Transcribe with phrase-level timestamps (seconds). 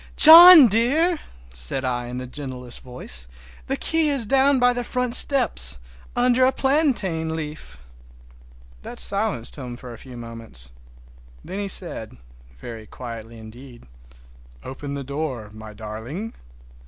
[0.17, 1.19] "John dear!"
[1.53, 3.27] said I in the gentlest voice,
[3.67, 5.77] "the key is down by the front steps,
[6.15, 7.77] under a plantain leaf!"
[8.81, 10.71] That silenced him for a few moments.
[11.45, 13.83] Then he said—very quietly indeed,
[14.63, 16.33] "Open the door, my darling!"